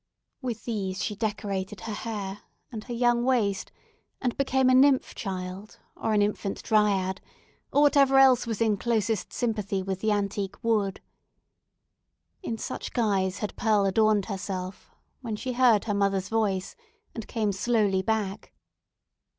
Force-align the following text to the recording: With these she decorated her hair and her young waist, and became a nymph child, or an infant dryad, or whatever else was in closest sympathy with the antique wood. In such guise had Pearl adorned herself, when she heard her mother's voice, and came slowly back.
With 0.41 0.65
these 0.65 1.03
she 1.03 1.15
decorated 1.15 1.81
her 1.81 1.93
hair 1.93 2.39
and 2.71 2.83
her 2.85 2.93
young 2.95 3.23
waist, 3.23 3.71
and 4.19 4.35
became 4.35 4.67
a 4.67 4.73
nymph 4.73 5.13
child, 5.13 5.77
or 5.95 6.15
an 6.15 6.23
infant 6.23 6.63
dryad, 6.63 7.21
or 7.71 7.83
whatever 7.83 8.17
else 8.17 8.47
was 8.47 8.61
in 8.61 8.77
closest 8.77 9.31
sympathy 9.31 9.83
with 9.83 9.99
the 9.99 10.11
antique 10.11 10.63
wood. 10.63 11.01
In 12.41 12.57
such 12.57 12.93
guise 12.93 13.37
had 13.45 13.55
Pearl 13.55 13.85
adorned 13.85 14.25
herself, 14.25 14.89
when 15.21 15.35
she 15.35 15.53
heard 15.53 15.85
her 15.85 15.93
mother's 15.93 16.29
voice, 16.29 16.75
and 17.13 17.27
came 17.27 17.51
slowly 17.51 18.01
back. 18.01 18.53